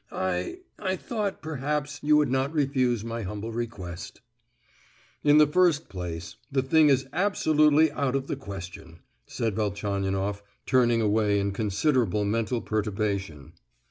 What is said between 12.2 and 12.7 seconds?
mental